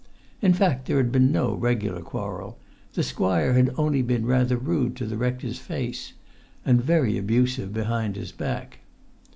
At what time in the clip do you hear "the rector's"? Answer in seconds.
5.05-5.59